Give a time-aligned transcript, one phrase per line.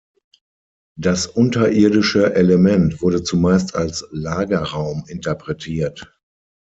[0.97, 6.19] Das unterirdische Element wurde zumeist als Lagerraum interpretiert.